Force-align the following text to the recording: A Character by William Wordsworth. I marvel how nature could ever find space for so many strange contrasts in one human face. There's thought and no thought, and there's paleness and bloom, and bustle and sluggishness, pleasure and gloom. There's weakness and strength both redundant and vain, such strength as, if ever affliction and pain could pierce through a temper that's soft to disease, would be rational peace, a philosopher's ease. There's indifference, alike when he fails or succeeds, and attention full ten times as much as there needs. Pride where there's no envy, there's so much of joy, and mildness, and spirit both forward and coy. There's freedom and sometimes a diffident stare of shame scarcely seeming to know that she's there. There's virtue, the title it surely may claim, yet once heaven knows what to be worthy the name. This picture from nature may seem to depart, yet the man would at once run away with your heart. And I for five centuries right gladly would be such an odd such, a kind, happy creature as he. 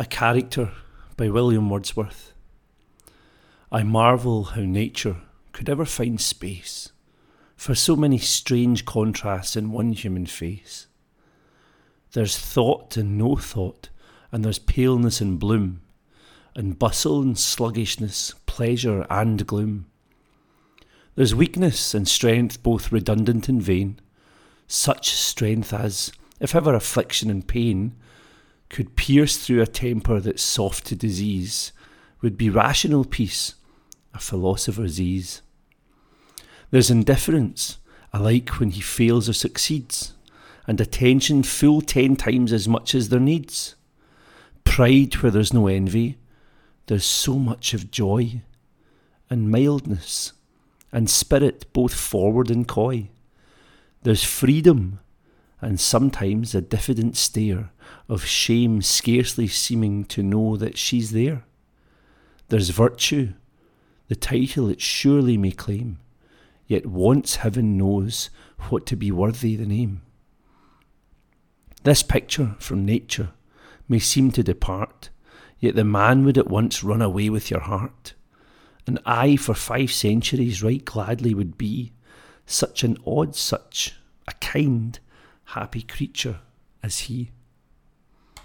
A 0.00 0.06
Character 0.06 0.72
by 1.18 1.28
William 1.28 1.68
Wordsworth. 1.68 2.32
I 3.70 3.82
marvel 3.82 4.44
how 4.44 4.62
nature 4.62 5.16
could 5.52 5.68
ever 5.68 5.84
find 5.84 6.18
space 6.18 6.92
for 7.54 7.74
so 7.74 7.96
many 7.96 8.16
strange 8.16 8.86
contrasts 8.86 9.56
in 9.56 9.72
one 9.72 9.92
human 9.92 10.24
face. 10.24 10.86
There's 12.12 12.38
thought 12.38 12.96
and 12.96 13.18
no 13.18 13.36
thought, 13.36 13.90
and 14.32 14.42
there's 14.42 14.58
paleness 14.58 15.20
and 15.20 15.38
bloom, 15.38 15.82
and 16.54 16.78
bustle 16.78 17.20
and 17.20 17.38
sluggishness, 17.38 18.34
pleasure 18.46 19.06
and 19.10 19.46
gloom. 19.46 19.84
There's 21.14 21.34
weakness 21.34 21.92
and 21.92 22.08
strength 22.08 22.62
both 22.62 22.90
redundant 22.90 23.50
and 23.50 23.60
vain, 23.60 24.00
such 24.66 25.10
strength 25.10 25.74
as, 25.74 26.10
if 26.40 26.54
ever 26.54 26.72
affliction 26.72 27.28
and 27.28 27.46
pain 27.46 27.96
could 28.70 28.96
pierce 28.96 29.36
through 29.36 29.60
a 29.60 29.66
temper 29.66 30.20
that's 30.20 30.42
soft 30.42 30.86
to 30.86 30.96
disease, 30.96 31.72
would 32.22 32.38
be 32.38 32.48
rational 32.48 33.04
peace, 33.04 33.56
a 34.14 34.18
philosopher's 34.18 35.00
ease. 35.00 35.42
There's 36.70 36.90
indifference, 36.90 37.78
alike 38.12 38.58
when 38.60 38.70
he 38.70 38.80
fails 38.80 39.28
or 39.28 39.32
succeeds, 39.32 40.14
and 40.66 40.80
attention 40.80 41.42
full 41.42 41.80
ten 41.80 42.16
times 42.16 42.52
as 42.52 42.68
much 42.68 42.94
as 42.94 43.08
there 43.08 43.20
needs. 43.20 43.74
Pride 44.64 45.14
where 45.16 45.32
there's 45.32 45.52
no 45.52 45.66
envy, 45.66 46.18
there's 46.86 47.04
so 47.04 47.38
much 47.38 47.74
of 47.74 47.90
joy, 47.90 48.40
and 49.28 49.50
mildness, 49.50 50.32
and 50.92 51.10
spirit 51.10 51.72
both 51.72 51.94
forward 51.94 52.50
and 52.50 52.68
coy. 52.68 53.08
There's 54.02 54.24
freedom 54.24 55.00
and 55.60 55.78
sometimes 55.78 56.54
a 56.54 56.60
diffident 56.60 57.16
stare 57.16 57.70
of 58.08 58.24
shame 58.24 58.82
scarcely 58.82 59.46
seeming 59.46 60.04
to 60.04 60.22
know 60.22 60.56
that 60.56 60.78
she's 60.78 61.12
there. 61.12 61.44
There's 62.48 62.70
virtue, 62.70 63.34
the 64.08 64.16
title 64.16 64.68
it 64.68 64.80
surely 64.80 65.36
may 65.36 65.52
claim, 65.52 65.98
yet 66.66 66.86
once 66.86 67.36
heaven 67.36 67.76
knows 67.76 68.30
what 68.68 68.86
to 68.86 68.96
be 68.96 69.10
worthy 69.10 69.56
the 69.56 69.66
name. 69.66 70.02
This 71.82 72.02
picture 72.02 72.56
from 72.58 72.84
nature 72.84 73.30
may 73.88 73.98
seem 73.98 74.30
to 74.32 74.42
depart, 74.42 75.10
yet 75.58 75.76
the 75.76 75.84
man 75.84 76.24
would 76.24 76.38
at 76.38 76.50
once 76.50 76.82
run 76.82 77.02
away 77.02 77.30
with 77.30 77.50
your 77.50 77.60
heart. 77.60 78.14
And 78.86 78.98
I 79.06 79.36
for 79.36 79.54
five 79.54 79.92
centuries 79.92 80.62
right 80.62 80.84
gladly 80.84 81.34
would 81.34 81.56
be 81.56 81.92
such 82.46 82.82
an 82.82 82.96
odd 83.06 83.36
such, 83.36 83.94
a 84.26 84.32
kind, 84.40 84.98
happy 85.50 85.82
creature 85.82 86.40
as 86.82 87.00
he. 87.00 87.30